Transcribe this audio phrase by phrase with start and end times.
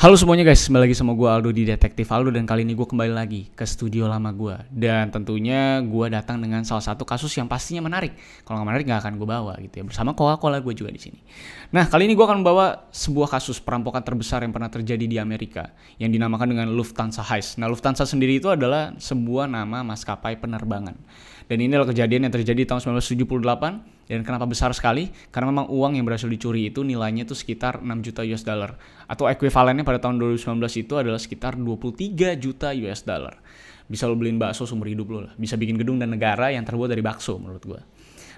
[0.00, 2.88] Halo semuanya guys, kembali lagi sama gue Aldo di Detektif Aldo dan kali ini gue
[2.88, 7.44] kembali lagi ke studio lama gue dan tentunya gue datang dengan salah satu kasus yang
[7.44, 8.16] pastinya menarik.
[8.48, 11.20] Kalau nggak menarik nggak akan gue bawa gitu ya bersama Coca-Cola gue juga di sini.
[11.76, 15.68] Nah kali ini gue akan membawa sebuah kasus perampokan terbesar yang pernah terjadi di Amerika
[16.00, 17.60] yang dinamakan dengan Lufthansa Heist.
[17.60, 20.96] Nah Lufthansa sendiri itu adalah sebuah nama maskapai penerbangan
[21.50, 25.10] dan ini adalah kejadian yang terjadi tahun 1978 dan kenapa besar sekali?
[25.34, 28.78] Karena memang uang yang berhasil dicuri itu nilainya itu sekitar 6 juta US dollar
[29.10, 30.46] atau ekuivalennya pada tahun 2019
[30.78, 33.42] itu adalah sekitar 23 juta US dollar.
[33.90, 35.34] Bisa lo beliin bakso sumber hidup lo lah.
[35.34, 37.80] Bisa bikin gedung dan negara yang terbuat dari bakso menurut gue.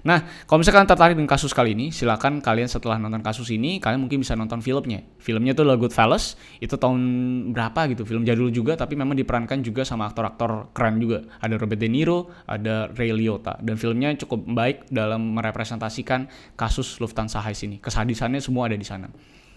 [0.03, 4.03] Nah, kalau misalkan tertarik dengan kasus kali ini, silakan kalian setelah nonton kasus ini, kalian
[4.03, 4.99] mungkin bisa nonton filmnya.
[5.15, 6.99] Filmnya tuh adalah Goodfellas, itu tahun
[7.55, 11.23] berapa gitu, film jadul juga, tapi memang diperankan juga sama aktor-aktor keren juga.
[11.39, 16.27] Ada Robert De Niro, ada Ray Liotta, dan filmnya cukup baik dalam merepresentasikan
[16.59, 17.79] kasus Lufthansa Heist ini.
[17.79, 19.07] Kesadisannya semua ada di sana.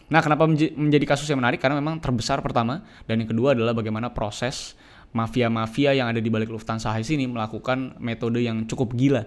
[0.06, 1.58] Nah, kenapa menjadi kasus yang menarik?
[1.58, 4.78] Karena memang terbesar pertama, dan yang kedua adalah bagaimana proses
[5.10, 9.26] mafia-mafia yang ada di balik Lufthansa Heist ini melakukan metode yang cukup gila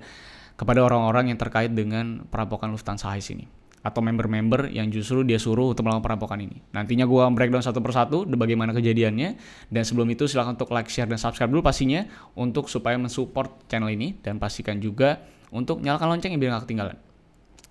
[0.60, 3.48] kepada orang-orang yang terkait dengan perampokan Lufthansa Heist ini
[3.80, 6.60] atau member-member yang justru dia suruh untuk melakukan perampokan ini.
[6.76, 9.40] Nantinya gue breakdown satu persatu bagaimana kejadiannya
[9.72, 12.04] dan sebelum itu silahkan untuk like, share, dan subscribe dulu pastinya
[12.36, 15.24] untuk supaya mensupport channel ini dan pastikan juga
[15.56, 16.98] untuk nyalakan loncengnya biar gak ketinggalan.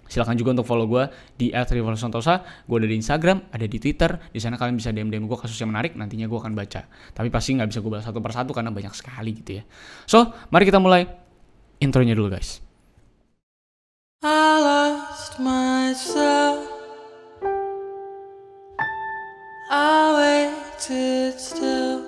[0.09, 1.05] Silahkan juga untuk follow gue
[1.37, 2.65] di @rivalsantosa.
[2.65, 4.17] Gue ada di Instagram, ada di Twitter.
[4.33, 5.93] Di sana kalian bisa DM DM gue kasus yang menarik.
[6.01, 6.89] Nantinya gue akan baca.
[6.89, 9.69] Tapi pasti nggak bisa gue balas satu persatu karena banyak sekali gitu ya.
[10.09, 11.05] So, mari kita mulai
[11.85, 12.68] intronya dulu guys.
[14.19, 16.67] I lost myself.
[19.71, 22.03] I waited still.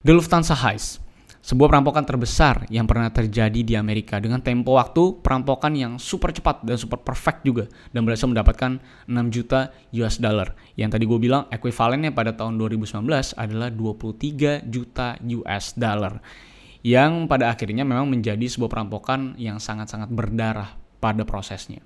[0.00, 1.04] The Lufthansa Heist,
[1.44, 6.64] sebuah perampokan terbesar yang pernah terjadi di Amerika dengan tempo waktu perampokan yang super cepat
[6.64, 9.68] dan super perfect juga dan berhasil mendapatkan 6 juta
[10.00, 10.56] US dollar.
[10.80, 13.04] Yang tadi gue bilang ekuivalennya pada tahun 2019
[13.36, 16.24] adalah 23 juta US dollar
[16.84, 21.80] yang pada akhirnya memang menjadi sebuah perampokan yang sangat-sangat berdarah pada prosesnya.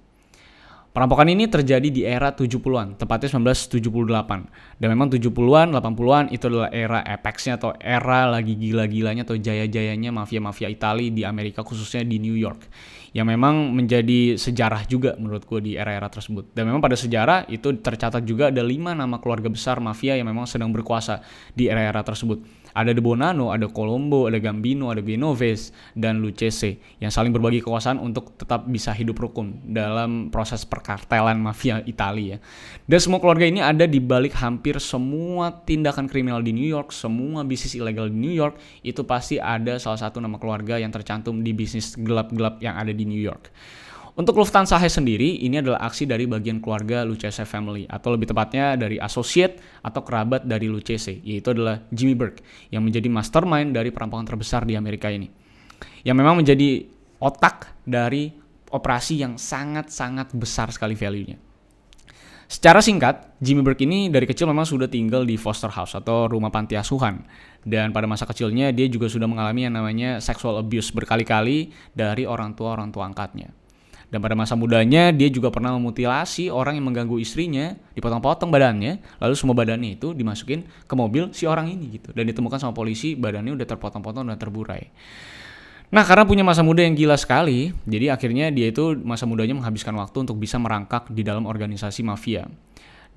[0.88, 4.82] Perampokan ini terjadi di era 70-an, tepatnya 1978.
[4.82, 10.66] Dan memang 70-an, 80-an itu adalah era apex atau era lagi gila-gilanya atau jaya-jayanya mafia-mafia
[10.66, 12.66] Italia di Amerika khususnya di New York.
[13.15, 16.50] Yang memang menjadi sejarah juga menurut gue di era-era tersebut.
[16.50, 20.50] Dan memang pada sejarah itu tercatat juga ada lima nama keluarga besar mafia yang memang
[20.50, 21.22] sedang berkuasa
[21.54, 22.42] di era-era tersebut
[22.74, 28.00] ada De Bonanno, ada Colombo, ada Gambino, ada Genovese, dan Lucchese yang saling berbagi kekuasaan
[28.00, 32.40] untuk tetap bisa hidup rukun dalam proses perkartelan mafia Italia.
[32.84, 37.44] Dan semua keluarga ini ada di balik hampir semua tindakan kriminal di New York, semua
[37.44, 41.52] bisnis ilegal di New York, itu pasti ada salah satu nama keluarga yang tercantum di
[41.52, 43.50] bisnis gelap-gelap yang ada di New York.
[44.18, 48.74] Untuk Lufthansa Heist sendiri, ini adalah aksi dari bagian keluarga Lucchese family, atau lebih tepatnya
[48.74, 52.42] dari associate atau kerabat dari Lucchese, yaitu adalah Jimmy Burke,
[52.74, 55.30] yang menjadi mastermind dari perampokan terbesar di Amerika ini.
[56.02, 56.90] Yang memang menjadi
[57.22, 58.34] otak dari
[58.74, 61.38] operasi yang sangat-sangat besar sekali value-nya.
[62.50, 66.50] Secara singkat, Jimmy Burke ini dari kecil memang sudah tinggal di foster house atau rumah
[66.50, 67.22] panti asuhan.
[67.62, 72.58] Dan pada masa kecilnya dia juga sudah mengalami yang namanya sexual abuse berkali-kali dari orang
[72.58, 73.67] tua-orang tua angkatnya.
[74.08, 79.34] Dan pada masa mudanya dia juga pernah memutilasi orang yang mengganggu istrinya, dipotong-potong badannya, lalu
[79.36, 82.16] semua badannya itu dimasukin ke mobil si orang ini gitu.
[82.16, 84.88] Dan ditemukan sama polisi badannya udah terpotong-potong dan terburai.
[85.88, 89.97] Nah karena punya masa muda yang gila sekali, jadi akhirnya dia itu masa mudanya menghabiskan
[89.97, 92.44] waktu untuk bisa merangkak di dalam organisasi mafia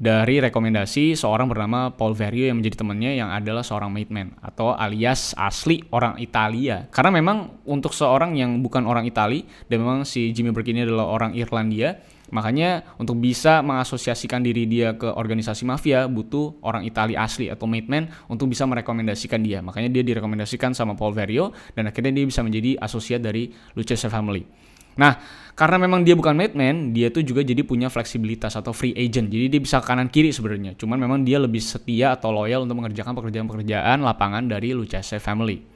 [0.02, 5.38] dari rekomendasi seorang bernama Paul Verio yang menjadi temannya yang adalah seorang man atau alias
[5.38, 6.90] asli orang Italia.
[6.90, 11.06] Karena memang untuk seorang yang bukan orang Italia dan memang si Jimmy Burke ini adalah
[11.06, 12.02] orang Irlandia,
[12.34, 18.10] makanya untuk bisa mengasosiasikan diri dia ke organisasi mafia butuh orang Italia asli atau man
[18.26, 19.62] untuk bisa merekomendasikan dia.
[19.62, 24.71] Makanya dia direkomendasikan sama Paul Verio dan akhirnya dia bisa menjadi asosiat dari Lucchese Family.
[25.00, 25.20] Nah,
[25.56, 29.30] karena memang dia bukan madman, dia tuh juga jadi punya fleksibilitas atau free agent.
[29.30, 30.74] Jadi dia bisa kanan kiri sebenarnya.
[30.74, 35.72] Cuman memang dia lebih setia atau loyal untuk mengerjakan pekerjaan-pekerjaan lapangan dari Lucchese Family.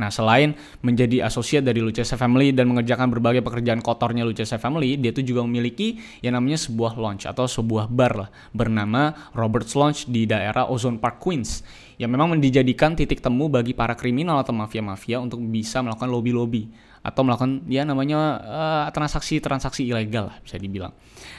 [0.00, 5.12] Nah, selain menjadi asosiat dari Lucchese Family dan mengerjakan berbagai pekerjaan kotornya Lucchese Family, dia
[5.12, 10.24] tuh juga memiliki yang namanya sebuah lounge atau sebuah bar lah bernama Robert's Lounge di
[10.24, 11.60] daerah Ozone Park, Queens
[12.00, 17.24] yang memang dijadikan titik temu bagi para kriminal atau mafia-mafia untuk bisa melakukan lobby-lobby atau
[17.24, 20.92] melakukan ya namanya uh, transaksi-transaksi ilegal lah bisa dibilang.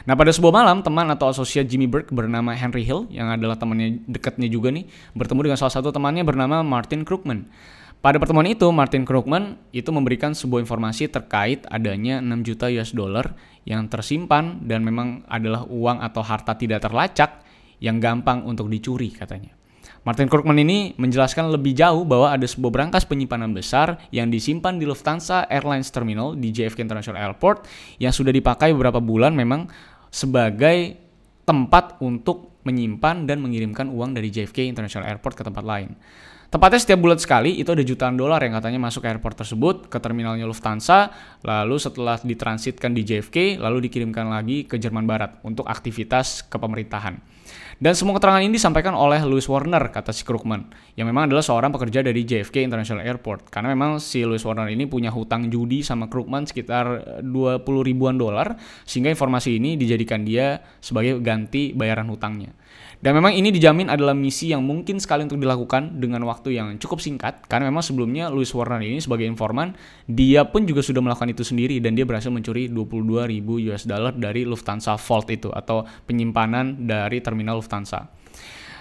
[0.09, 4.01] Nah pada sebuah malam teman atau asosiat Jimmy Burke bernama Henry Hill yang adalah temannya
[4.09, 7.45] dekatnya juga nih bertemu dengan salah satu temannya bernama Martin Krugman.
[8.01, 13.37] Pada pertemuan itu Martin Krugman itu memberikan sebuah informasi terkait adanya 6 juta US dollar
[13.61, 17.45] yang tersimpan dan memang adalah uang atau harta tidak terlacak
[17.77, 19.60] yang gampang untuk dicuri katanya.
[20.01, 24.89] Martin Krugman ini menjelaskan lebih jauh bahwa ada sebuah berangkas penyimpanan besar yang disimpan di
[24.89, 27.69] Lufthansa Airlines Terminal di JFK International Airport
[28.01, 29.69] yang sudah dipakai beberapa bulan memang
[30.09, 30.97] sebagai
[31.45, 35.93] tempat untuk menyimpan dan mengirimkan uang dari JFK International Airport ke tempat lain.
[36.51, 39.95] Tepatnya setiap bulan sekali itu ada jutaan dolar yang katanya masuk ke airport tersebut ke
[40.03, 41.07] terminalnya Lufthansa,
[41.47, 47.23] lalu setelah ditransitkan di JFK, lalu dikirimkan lagi ke Jerman Barat untuk aktivitas kepemerintahan.
[47.81, 51.73] Dan semua keterangan ini disampaikan oleh Louis Warner, kata si Krugman, yang memang adalah seorang
[51.73, 53.49] pekerja dari JFK International Airport.
[53.49, 58.53] Karena memang si Louis Warner ini punya hutang judi sama Krugman sekitar 20 ribuan dolar,
[58.85, 62.53] sehingga informasi ini dijadikan dia sebagai ganti bayaran hutangnya.
[63.01, 67.01] Dan memang ini dijamin adalah misi yang mungkin sekali untuk dilakukan dengan waktu yang cukup
[67.01, 69.74] singkat karena memang sebelumnya Louis Warner ini sebagai informan
[70.06, 74.13] dia pun juga sudah melakukan itu sendiri dan dia berhasil mencuri 22 ribu US dollar
[74.13, 78.06] dari Lufthansa Vault itu atau penyimpanan dari terminal Lufthansa.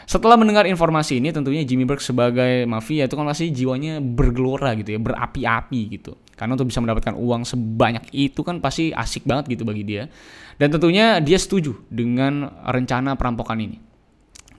[0.04, 4.90] Setelah mendengar informasi ini tentunya Jimmy Burke sebagai mafia itu kan pasti jiwanya bergelora gitu
[4.90, 6.18] ya, berapi-api gitu.
[6.34, 10.10] Karena untuk bisa mendapatkan uang sebanyak itu kan pasti asik banget gitu bagi dia.
[10.58, 13.89] Dan tentunya dia setuju dengan rencana perampokan ini.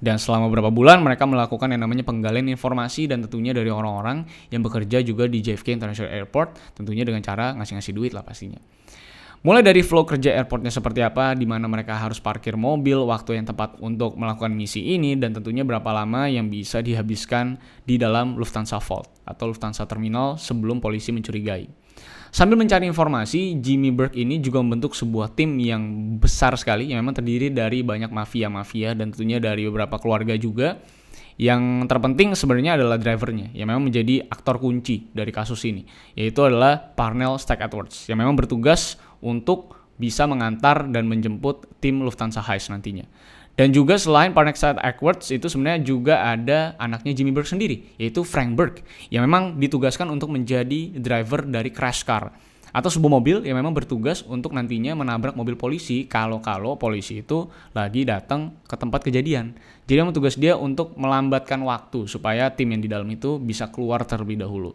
[0.02, 4.66] Dan selama beberapa bulan mereka melakukan yang namanya penggalian informasi dan tentunya dari orang-orang yang
[4.66, 8.58] bekerja juga di JFK International Airport tentunya dengan cara ngasih-ngasih duit lah pastinya.
[9.42, 13.50] Mulai dari flow kerja airportnya seperti apa, di mana mereka harus parkir mobil, waktu yang
[13.50, 18.78] tepat untuk melakukan misi ini, dan tentunya berapa lama yang bisa dihabiskan di dalam Lufthansa
[18.78, 21.81] Vault atau Lufthansa Terminal sebelum polisi mencurigai.
[22.32, 27.20] Sambil mencari informasi, Jimmy Burke ini juga membentuk sebuah tim yang besar sekali yang memang
[27.20, 30.80] terdiri dari banyak mafia-mafia dan tentunya dari beberapa keluarga juga.
[31.36, 35.84] Yang terpenting sebenarnya adalah drivernya yang memang menjadi aktor kunci dari kasus ini,
[36.16, 42.40] yaitu adalah Parnell Stack Edwards yang memang bertugas untuk bisa mengantar dan menjemput tim Lufthansa
[42.40, 43.04] Heist nantinya.
[43.62, 48.58] Dan juga selain Parnell Edwards itu sebenarnya juga ada anaknya Jimmy Burke sendiri, yaitu Frank
[48.58, 48.82] Burke,
[49.14, 52.34] yang memang ditugaskan untuk menjadi driver dari crash car
[52.74, 58.02] atau sebuah mobil yang memang bertugas untuk nantinya menabrak mobil polisi kalau-kalau polisi itu lagi
[58.02, 59.54] datang ke tempat kejadian.
[59.86, 64.02] Jadi memang tugas dia untuk melambatkan waktu supaya tim yang di dalam itu bisa keluar
[64.10, 64.74] terlebih dahulu.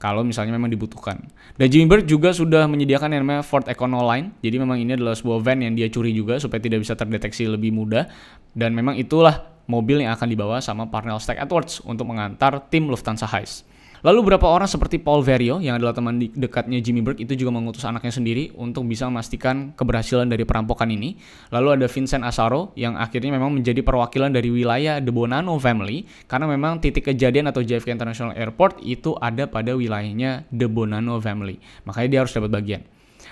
[0.00, 1.28] Kalau misalnya memang dibutuhkan.
[1.60, 4.32] Dan Jimmy Bird juga sudah menyediakan yang namanya Ford Econo Line.
[4.40, 7.68] Jadi memang ini adalah sebuah van yang dia curi juga supaya tidak bisa terdeteksi lebih
[7.76, 8.08] mudah.
[8.56, 13.28] Dan memang itulah mobil yang akan dibawa sama Parnell Stack Edwards untuk mengantar tim Lufthansa
[13.28, 13.69] Heist.
[14.00, 17.84] Lalu beberapa orang seperti Paul Verio yang adalah teman dekatnya Jimmy Burke itu juga mengutus
[17.84, 21.20] anaknya sendiri untuk bisa memastikan keberhasilan dari perampokan ini.
[21.52, 26.48] Lalu ada Vincent Asaro yang akhirnya memang menjadi perwakilan dari wilayah The Bonanno family karena
[26.48, 31.60] memang titik kejadian atau JFK International Airport itu ada pada wilayahnya The Bonanno family.
[31.84, 32.80] Makanya dia harus dapat bagian.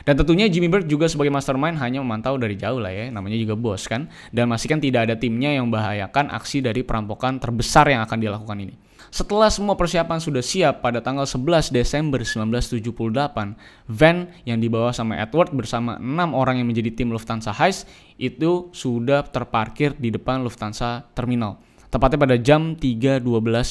[0.05, 3.57] Dan tentunya Jimmy Burke juga sebagai mastermind hanya memantau dari jauh lah ya, namanya juga
[3.57, 4.07] bos kan.
[4.31, 8.88] Dan memastikan tidak ada timnya yang membahayakan aksi dari perampokan terbesar yang akan dilakukan ini.
[9.09, 13.57] Setelah semua persiapan sudah siap pada tanggal 11 Desember 1978,
[13.89, 17.89] van yang dibawa sama Edward bersama enam orang yang menjadi tim Lufthansa Heist
[18.21, 21.57] itu sudah terparkir di depan Lufthansa Terminal,
[21.89, 23.25] tepatnya pada jam 3.12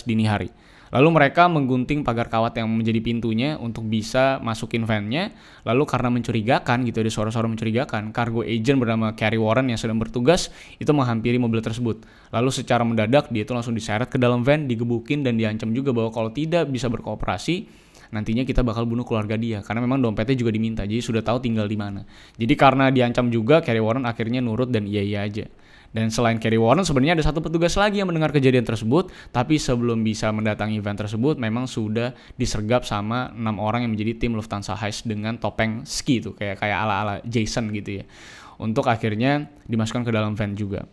[0.10, 0.50] dini hari.
[0.92, 5.36] Lalu mereka menggunting pagar kawat yang menjadi pintunya untuk bisa masukin van-nya.
[5.68, 10.54] Lalu karena mencurigakan gitu ada suara-suara mencurigakan, cargo agent bernama Carrie Warren yang sedang bertugas
[10.80, 12.08] itu menghampiri mobil tersebut.
[12.32, 16.12] Lalu secara mendadak dia itu langsung diseret ke dalam van, digebukin dan diancam juga bahwa
[16.12, 20.84] kalau tidak bisa berkooperasi, nantinya kita bakal bunuh keluarga dia karena memang dompetnya juga diminta
[20.84, 22.04] jadi sudah tahu tinggal di mana
[22.36, 25.46] jadi karena diancam juga Carrie Warren akhirnya nurut dan iya iya aja
[25.96, 30.04] dan selain Kerry Warren sebenarnya ada satu petugas lagi yang mendengar kejadian tersebut, tapi sebelum
[30.04, 35.08] bisa mendatangi event tersebut memang sudah disergap sama enam orang yang menjadi tim Lufthansa Heist
[35.08, 38.06] dengan topeng ski tuh kayak kayak ala-ala Jason gitu ya.
[38.58, 40.86] Untuk akhirnya dimasukkan ke dalam van juga.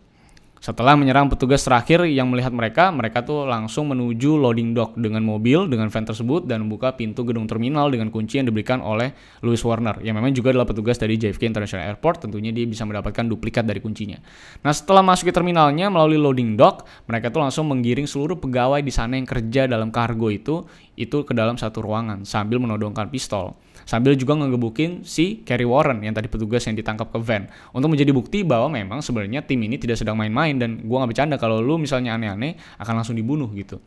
[0.65, 5.69] Setelah menyerang petugas terakhir yang melihat mereka, mereka tuh langsung menuju loading dock dengan mobil
[5.69, 9.13] dengan van tersebut dan membuka pintu gedung terminal dengan kunci yang diberikan oleh
[9.45, 12.25] Louis Warner yang memang juga adalah petugas dari JFK International Airport.
[12.25, 14.17] Tentunya dia bisa mendapatkan duplikat dari kuncinya.
[14.65, 18.89] Nah setelah masuk ke terminalnya melalui loading dock, mereka tuh langsung menggiring seluruh pegawai di
[18.89, 20.65] sana yang kerja dalam kargo itu
[20.97, 23.53] itu ke dalam satu ruangan sambil menodongkan pistol
[23.85, 28.11] sambil juga ngegebukin si Kerry Warren yang tadi petugas yang ditangkap ke van untuk menjadi
[28.15, 31.79] bukti bahwa memang sebenarnya tim ini tidak sedang main-main dan gua nggak bercanda kalau lu
[31.79, 33.79] misalnya aneh-aneh akan langsung dibunuh gitu.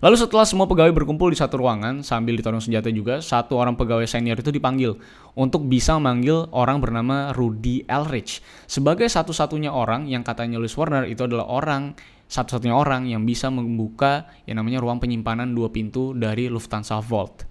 [0.00, 4.08] Lalu setelah semua pegawai berkumpul di satu ruangan sambil ditodong senjata juga, satu orang pegawai
[4.08, 4.96] senior itu dipanggil
[5.36, 11.28] untuk bisa memanggil orang bernama Rudy Elrich sebagai satu-satunya orang yang katanya Louis Warner itu
[11.28, 11.92] adalah orang
[12.32, 17.49] satu-satunya orang yang bisa membuka yang namanya ruang penyimpanan dua pintu dari Lufthansa Vault.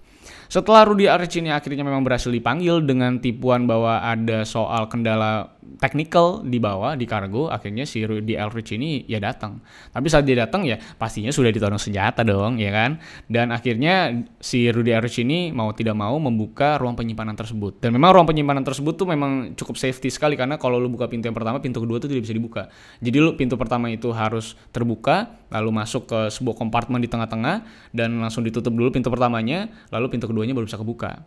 [0.50, 6.42] Setelah Rudy Arch ini akhirnya memang berhasil dipanggil dengan tipuan bahwa ada soal kendala technical
[6.42, 9.62] di bawah di kargo, akhirnya si Rudy Elrich ini ya datang.
[9.94, 12.98] Tapi saat dia datang ya pastinya sudah ditodong senjata dong, ya kan?
[13.30, 17.78] Dan akhirnya si Rudy Elrich ini mau tidak mau membuka ruang penyimpanan tersebut.
[17.78, 21.30] Dan memang ruang penyimpanan tersebut tuh memang cukup safety sekali karena kalau lu buka pintu
[21.30, 22.66] yang pertama, pintu kedua tuh tidak bisa dibuka.
[22.98, 27.62] Jadi lu pintu pertama itu harus terbuka, lalu masuk ke sebuah kompartemen di tengah-tengah
[27.94, 31.20] dan langsung ditutup dulu pintu pertamanya, lalu pintu kedua keduanya baru bisa kebuka.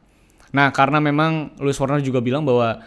[0.50, 2.82] Nah, karena memang Louis Warner juga bilang bahwa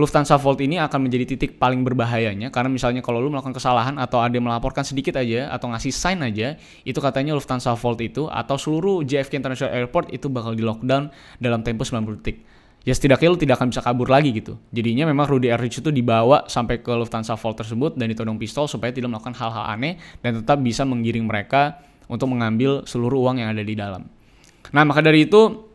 [0.00, 4.24] Lufthansa Vault ini akan menjadi titik paling berbahayanya karena misalnya kalau lu melakukan kesalahan atau
[4.24, 6.56] ada yang melaporkan sedikit aja atau ngasih sign aja
[6.88, 11.60] itu katanya Lufthansa Vault itu atau seluruh JFK International Airport itu bakal di lockdown dalam
[11.60, 12.40] tempo 90 detik.
[12.80, 14.56] Ya setidaknya lu tidak akan bisa kabur lagi gitu.
[14.72, 18.88] Jadinya memang Rudy Erlich itu dibawa sampai ke Lufthansa Vault tersebut dan ditodong pistol supaya
[18.96, 21.76] tidak melakukan hal-hal aneh dan tetap bisa menggiring mereka
[22.08, 24.08] untuk mengambil seluruh uang yang ada di dalam.
[24.70, 25.70] Nah, maka dari itu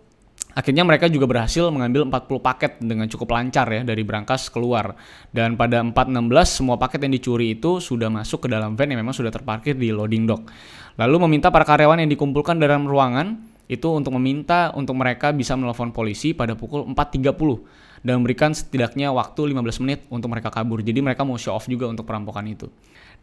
[0.55, 4.95] akhirnya mereka juga berhasil mengambil 40 paket dengan cukup lancar ya dari berangkas keluar.
[5.33, 9.13] Dan pada 416 semua paket yang dicuri itu sudah masuk ke dalam van yang memang
[9.13, 10.47] sudah terparkir di loading dock.
[10.95, 15.89] Lalu meminta para karyawan yang dikumpulkan dalam ruangan itu untuk meminta untuk mereka bisa menelpon
[15.89, 20.85] polisi pada pukul 4.30 dan memberikan setidaknya waktu 15 menit untuk mereka kabur.
[20.85, 22.69] Jadi mereka mau show off juga untuk perampokan itu.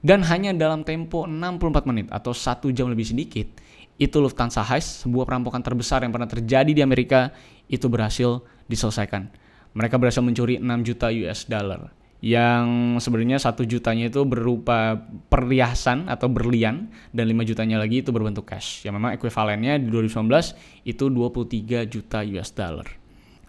[0.03, 3.47] Dan hanya dalam tempo 64 menit atau satu jam lebih sedikit,
[4.01, 7.33] itu Lufthansa Heist, sebuah perampokan terbesar yang pernah terjadi di Amerika,
[7.69, 9.29] itu berhasil diselesaikan.
[9.73, 14.95] Mereka berhasil mencuri 6 juta US dollar yang sebenarnya satu jutanya itu berupa
[15.27, 20.31] perhiasan atau berlian dan 5 jutanya lagi itu berbentuk cash yang memang ekuivalennya di 2019
[20.87, 22.87] itu 23 juta US dollar.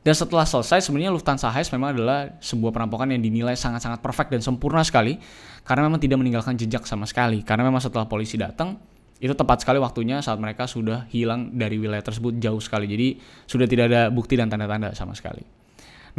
[0.03, 4.41] Dan setelah selesai sebenarnya Lufthansa Heist memang adalah sebuah perampokan yang dinilai sangat-sangat perfect dan
[4.43, 5.15] sempurna sekali
[5.63, 7.39] karena memang tidak meninggalkan jejak sama sekali.
[7.39, 8.75] Karena memang setelah polisi datang
[9.23, 12.91] itu tepat sekali waktunya saat mereka sudah hilang dari wilayah tersebut jauh sekali.
[12.91, 13.07] Jadi
[13.47, 15.39] sudah tidak ada bukti dan tanda-tanda sama sekali.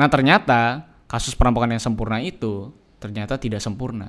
[0.01, 4.09] Nah ternyata kasus perampokan yang sempurna itu ternyata tidak sempurna.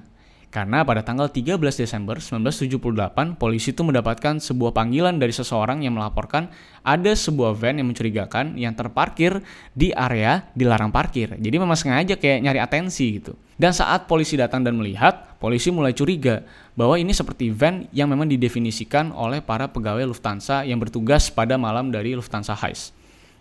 [0.56, 6.48] Karena pada tanggal 13 Desember 1978, polisi itu mendapatkan sebuah panggilan dari seseorang yang melaporkan
[6.80, 9.44] ada sebuah van yang mencurigakan yang terparkir
[9.76, 11.36] di area dilarang parkir.
[11.36, 13.36] Jadi memang sengaja kayak nyari atensi gitu.
[13.60, 18.32] Dan saat polisi datang dan melihat, polisi mulai curiga bahwa ini seperti van yang memang
[18.32, 22.95] didefinisikan oleh para pegawai Lufthansa yang bertugas pada malam dari Lufthansa Heist.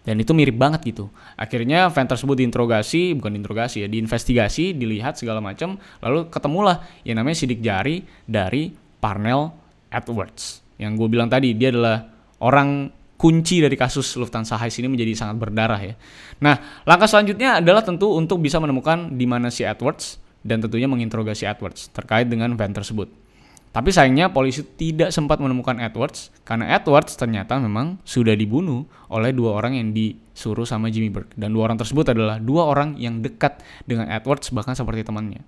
[0.05, 1.09] Dan itu mirip banget gitu.
[1.35, 7.41] Akhirnya fan tersebut diinterogasi, bukan diinterogasi ya, diinvestigasi, dilihat segala macam, lalu ketemulah yang namanya
[7.41, 8.69] sidik jari dari
[9.01, 9.49] Parnell
[9.89, 10.61] Edwards.
[10.77, 12.05] Yang gue bilang tadi, dia adalah
[12.45, 15.97] orang kunci dari kasus Lufthansa Heist ini menjadi sangat berdarah ya.
[16.45, 21.49] Nah, langkah selanjutnya adalah tentu untuk bisa menemukan di mana si Edwards dan tentunya menginterogasi
[21.49, 23.24] Edwards terkait dengan van tersebut.
[23.75, 29.59] Tapi sayangnya polisi tidak sempat menemukan Edwards karena Edwards ternyata memang sudah dibunuh oleh dua
[29.59, 31.35] orang yang disuruh sama Jimmy Burke.
[31.35, 35.43] Dan dua orang tersebut adalah dua orang yang dekat dengan Edwards bahkan seperti temannya.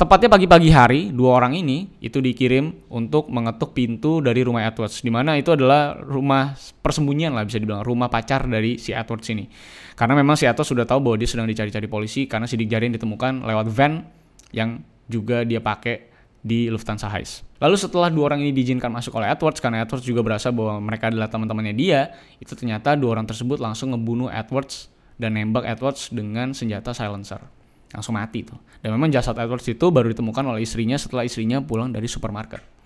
[0.00, 5.04] Tepatnya pagi-pagi hari, dua orang ini itu dikirim untuk mengetuk pintu dari rumah Edwards.
[5.04, 9.44] Di mana itu adalah rumah persembunyian lah bisa dibilang, rumah pacar dari si Edwards ini.
[9.92, 12.96] Karena memang si Edwards sudah tahu bahwa dia sedang dicari-cari polisi karena sidik jari yang
[12.96, 14.08] ditemukan lewat van
[14.56, 14.80] yang
[15.12, 17.44] juga dia pakai di Lufthansa Heist.
[17.60, 21.12] Lalu setelah dua orang ini diizinkan masuk oleh Edwards karena Edwards juga berasa bahwa mereka
[21.12, 24.88] adalah teman-temannya dia, itu ternyata dua orang tersebut langsung ngebunuh Edwards
[25.20, 27.44] dan nembak Edwards dengan senjata silencer.
[27.92, 28.56] Langsung mati tuh.
[28.80, 32.79] Dan memang jasad Edwards itu baru ditemukan oleh istrinya setelah istrinya pulang dari supermarket.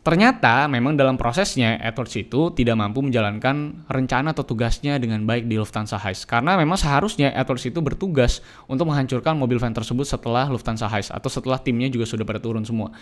[0.00, 5.60] Ternyata memang dalam prosesnya Edwards itu tidak mampu menjalankan rencana atau tugasnya dengan baik di
[5.60, 10.88] Lufthansa Heist karena memang seharusnya Edwards itu bertugas untuk menghancurkan mobil van tersebut setelah Lufthansa
[10.88, 12.96] Heist atau setelah timnya juga sudah pada turun semua.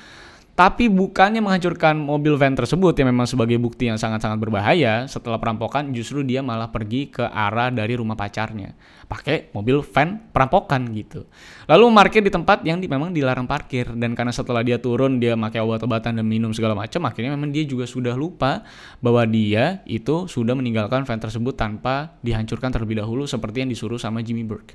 [0.59, 5.95] Tapi bukannya menghancurkan mobil van tersebut yang memang sebagai bukti yang sangat-sangat berbahaya, setelah perampokan
[5.95, 8.75] justru dia malah pergi ke arah dari rumah pacarnya.
[9.07, 11.31] Pakai mobil van perampokan gitu.
[11.71, 13.87] Lalu parkir di tempat yang di, memang dilarang parkir.
[13.95, 17.62] Dan karena setelah dia turun, dia pakai obat-obatan dan minum segala macam, akhirnya memang dia
[17.62, 18.67] juga sudah lupa
[18.99, 24.27] bahwa dia itu sudah meninggalkan van tersebut tanpa dihancurkan terlebih dahulu seperti yang disuruh sama
[24.27, 24.75] Jimmy Burke.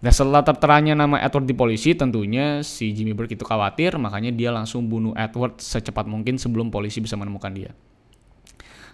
[0.00, 4.48] Nah setelah terteranya nama Edward di polisi tentunya si Jimmy Burke itu khawatir makanya dia
[4.48, 7.76] langsung bunuh Edward secepat mungkin sebelum polisi bisa menemukan dia.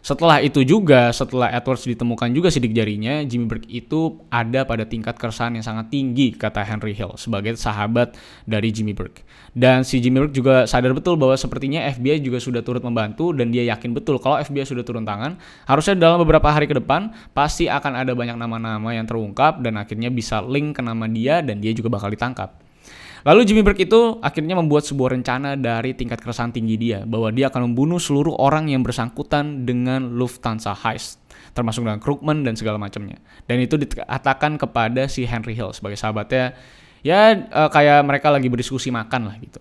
[0.06, 5.18] Setelah itu juga, setelah Edwards ditemukan juga sidik jarinya, Jimmy Burke itu ada pada tingkat
[5.18, 8.14] keresahan yang sangat tinggi, kata Henry Hill, sebagai sahabat
[8.46, 9.26] dari Jimmy Burke.
[9.50, 13.50] Dan si Jimmy Burke juga sadar betul bahwa sepertinya FBI juga sudah turut membantu dan
[13.50, 17.66] dia yakin betul kalau FBI sudah turun tangan, harusnya dalam beberapa hari ke depan pasti
[17.66, 21.74] akan ada banyak nama-nama yang terungkap dan akhirnya bisa link ke nama dia dan dia
[21.74, 22.65] juga bakal ditangkap.
[23.26, 27.50] Lalu Jimmy Burke itu akhirnya membuat sebuah rencana dari tingkat keresahan tinggi dia bahwa dia
[27.50, 31.26] akan membunuh seluruh orang yang bersangkutan dengan Lufthansa Heist.
[31.56, 33.16] termasuk dengan Krugman dan segala macamnya.
[33.48, 36.52] Dan itu dikatakan kepada si Henry Hill sebagai sahabatnya,
[37.00, 39.56] ya uh, kayak mereka lagi berdiskusi makan lah gitu.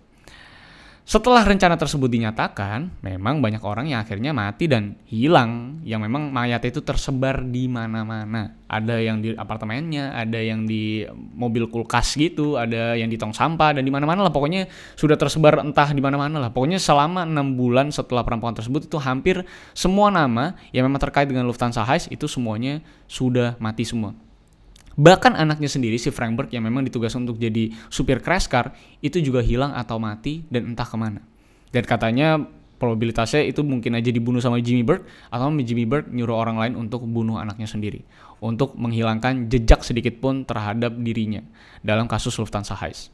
[1.06, 6.66] Setelah rencana tersebut dinyatakan, memang banyak orang yang akhirnya mati dan hilang, yang memang mayat
[6.66, 8.58] itu tersebar di mana-mana.
[8.66, 13.78] Ada yang di apartemennya, ada yang di mobil kulkas gitu, ada yang di tong sampah
[13.78, 14.34] dan di mana-mana lah.
[14.34, 14.66] Pokoknya
[14.98, 16.50] sudah tersebar entah di mana-mana lah.
[16.50, 19.46] Pokoknya selama enam bulan setelah perampokan tersebut itu hampir
[19.78, 24.25] semua nama yang memang terkait dengan Lufthansa Heist itu semuanya sudah mati semua.
[24.96, 28.72] Bahkan anaknya sendiri si Frankberg yang memang ditugaskan untuk jadi supir crash car
[29.04, 31.20] itu juga hilang atau mati dan entah ke mana.
[31.68, 32.40] Dan katanya
[32.80, 37.04] probabilitasnya itu mungkin aja dibunuh sama Jimmy Bird atau Jimmy Bird nyuruh orang lain untuk
[37.04, 38.04] bunuh anaknya sendiri
[38.40, 41.40] untuk menghilangkan jejak sedikit pun terhadap dirinya
[41.80, 43.12] dalam kasus Lufthansa Heist.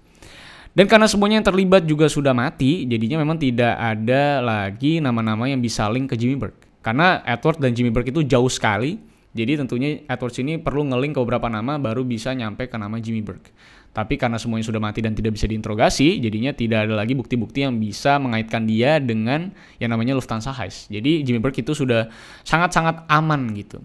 [0.72, 5.60] Dan karena semuanya yang terlibat juga sudah mati, jadinya memang tidak ada lagi nama-nama yang
[5.60, 6.56] bisa link ke Jimmy Bird.
[6.80, 8.96] Karena Edward dan Jimmy Bird itu jauh sekali,
[9.32, 13.24] jadi tentunya Edwards ini perlu ngeling ke beberapa nama baru bisa nyampe ke nama Jimmy
[13.24, 13.48] Burke.
[13.92, 17.76] Tapi karena semuanya sudah mati dan tidak bisa diinterogasi, jadinya tidak ada lagi bukti-bukti yang
[17.76, 20.88] bisa mengaitkan dia dengan yang namanya Lufthansa Heist.
[20.88, 22.08] Jadi Jimmy Burke itu sudah
[22.40, 23.84] sangat-sangat aman gitu.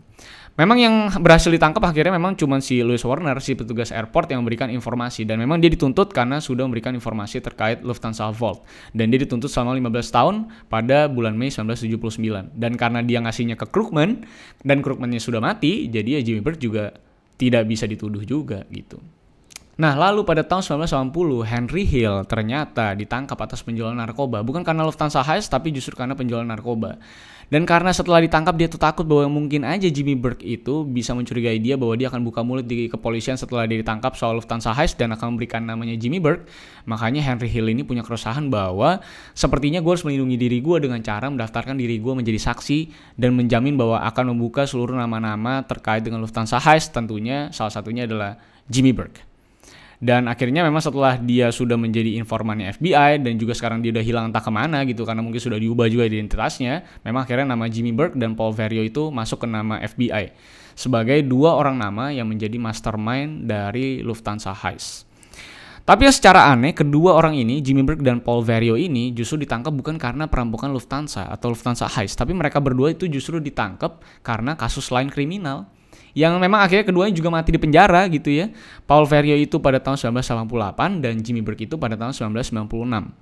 [0.58, 4.74] Memang yang berhasil ditangkap akhirnya memang cuma si Louis Warner, si petugas airport yang memberikan
[4.74, 5.22] informasi.
[5.22, 9.78] Dan memang dia dituntut karena sudah memberikan informasi terkait Lufthansa Vault dan dia dituntut selama
[9.78, 10.36] 15 tahun
[10.66, 14.26] pada bulan Mei 1979 dan karena dia ngasihnya ke Krugman
[14.66, 16.98] dan Krugmannya sudah mati jadi ya Jimmy Bird juga
[17.38, 18.98] tidak bisa dituduh juga gitu.
[19.78, 24.42] Nah, lalu pada tahun 1980, Henry Hill ternyata ditangkap atas penjualan narkoba.
[24.42, 26.98] Bukan karena Lufthansa Heist, tapi justru karena penjualan narkoba.
[27.48, 31.62] Dan karena setelah ditangkap dia tuh takut bahwa mungkin aja Jimmy Burke itu bisa mencurigai
[31.64, 35.16] dia bahwa dia akan buka mulut di kepolisian setelah dia ditangkap soal Lufthansa Heist dan
[35.16, 36.50] akan memberikan namanya Jimmy Burke.
[36.90, 39.00] Makanya Henry Hill ini punya keresahan bahwa
[39.32, 43.80] sepertinya gue harus melindungi diri gue dengan cara mendaftarkan diri gue menjadi saksi dan menjamin
[43.80, 49.27] bahwa akan membuka seluruh nama-nama terkait dengan Lufthansa Heist tentunya salah satunya adalah Jimmy Burke.
[49.98, 54.26] Dan akhirnya memang setelah dia sudah menjadi informannya FBI dan juga sekarang dia udah hilang
[54.30, 58.14] entah ke mana gitu karena mungkin sudah diubah juga identitasnya, memang akhirnya nama Jimmy Burke
[58.14, 60.38] dan Paul Verio itu masuk ke nama FBI
[60.78, 65.10] sebagai dua orang nama yang menjadi mastermind dari Lufthansa Heist.
[65.88, 69.72] Tapi ya secara aneh, kedua orang ini, Jimmy Burke dan Paul Verio ini justru ditangkap
[69.72, 74.94] bukan karena perampokan Lufthansa atau Lufthansa Heist, tapi mereka berdua itu justru ditangkap karena kasus
[74.94, 75.66] lain kriminal
[76.18, 78.50] yang memang akhirnya keduanya juga mati di penjara gitu ya.
[78.90, 83.14] Paul Ferrier itu pada tahun 1988 dan Jimmy Burke itu pada tahun 1996.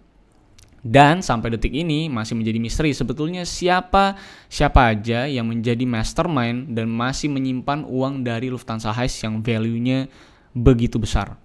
[0.86, 4.16] Dan sampai detik ini masih menjadi misteri sebetulnya siapa
[4.48, 10.08] siapa aja yang menjadi mastermind dan masih menyimpan uang dari Lufthansa Heist yang value-nya
[10.56, 11.36] begitu besar.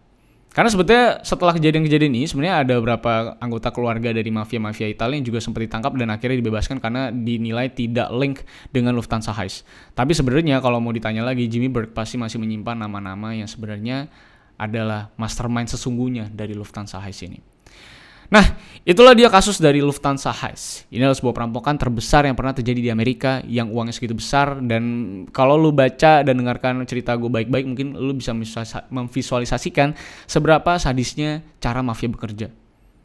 [0.50, 5.38] Karena sebetulnya setelah kejadian-kejadian ini sebenarnya ada beberapa anggota keluarga dari mafia-mafia Italia yang juga
[5.38, 8.42] sempat ditangkap dan akhirnya dibebaskan karena dinilai tidak link
[8.74, 9.62] dengan Lufthansa Heist.
[9.94, 14.10] Tapi sebenarnya kalau mau ditanya lagi Jimmy Burke pasti masih menyimpan nama-nama yang sebenarnya
[14.58, 17.38] adalah mastermind sesungguhnya dari Lufthansa Heist ini.
[18.30, 18.46] Nah,
[18.86, 20.86] itulah dia kasus dari Lufthansa Heist.
[20.94, 24.82] Ini adalah sebuah perampokan terbesar yang pernah terjadi di Amerika yang uangnya segitu besar dan
[25.34, 28.30] kalau lu baca dan dengarkan cerita gue baik-baik mungkin lu bisa
[28.88, 29.98] memvisualisasikan
[30.30, 32.46] seberapa sadisnya cara mafia bekerja.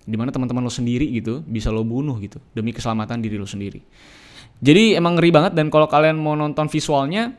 [0.06, 3.82] Di mana teman-teman lo sendiri gitu bisa lo bunuh gitu demi keselamatan diri lo sendiri.
[4.62, 7.34] Jadi emang ngeri banget dan kalau kalian mau nonton visualnya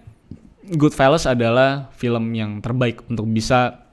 [0.66, 3.85] Goodfellas adalah film yang terbaik untuk bisa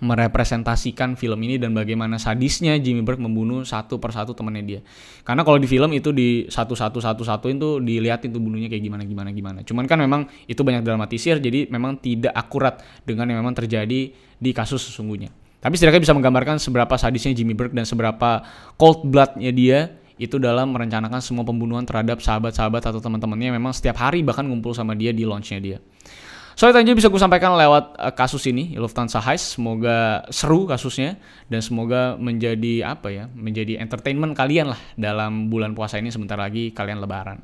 [0.00, 4.80] merepresentasikan film ini dan bagaimana sadisnya Jimmy Burke membunuh satu persatu temannya dia.
[5.22, 8.82] Karena kalau di film itu di satu satu satu satu itu dilihatin tuh bunuhnya kayak
[8.82, 9.58] gimana gimana gimana.
[9.62, 14.50] Cuman kan memang itu banyak dramatisir jadi memang tidak akurat dengan yang memang terjadi di
[14.50, 15.30] kasus sesungguhnya.
[15.62, 18.42] Tapi setidaknya bisa menggambarkan seberapa sadisnya Jimmy Burke dan seberapa
[18.74, 24.26] cold bloodnya dia itu dalam merencanakan semua pembunuhan terhadap sahabat-sahabat atau teman-temannya memang setiap hari
[24.26, 25.78] bahkan ngumpul sama dia di launchnya dia.
[26.52, 29.56] So itu aja bisa gue sampaikan lewat uh, kasus ini Lufthansa Heist.
[29.56, 31.16] Semoga seru kasusnya
[31.48, 36.70] dan semoga menjadi apa ya, menjadi entertainment kalian lah dalam bulan puasa ini sebentar lagi
[36.70, 37.40] kalian lebaran.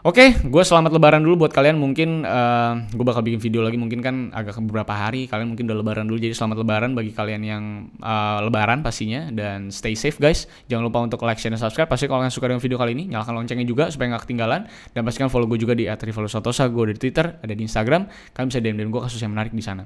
[0.00, 1.76] Oke, okay, gue selamat lebaran dulu buat kalian.
[1.76, 3.76] Mungkin uh, eh, gue bakal bikin video lagi.
[3.76, 5.28] Mungkin kan agak beberapa hari.
[5.28, 6.16] Kalian mungkin udah lebaran dulu.
[6.16, 7.62] Jadi selamat lebaran bagi kalian yang
[8.00, 9.28] uh, lebaran pastinya.
[9.28, 10.48] Dan stay safe guys.
[10.72, 11.84] Jangan lupa untuk like, share, dan subscribe.
[11.84, 14.72] Pasti kalau kalian suka dengan video kali ini, nyalakan loncengnya juga supaya nggak ketinggalan.
[14.96, 16.72] Dan pastikan follow gue juga di @rivaldo_santosa.
[16.72, 18.08] Gue di Twitter, ada di Instagram.
[18.32, 19.84] Kalian bisa DM DM gue kasus yang menarik di sana.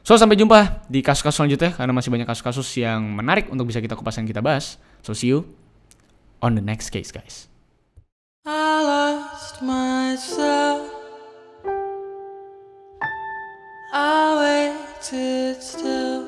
[0.00, 4.00] So sampai jumpa di kasus-kasus selanjutnya karena masih banyak kasus-kasus yang menarik untuk bisa kita
[4.00, 4.80] kupas dan kita bahas.
[5.04, 5.44] So see you
[6.40, 7.52] on the next case guys.
[8.46, 9.09] I lost
[9.62, 10.90] myself.
[13.92, 16.26] I waited still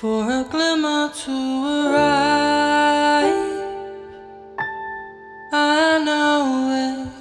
[0.00, 1.32] for a glimmer to
[1.86, 3.36] arrive.
[5.52, 7.15] I know it.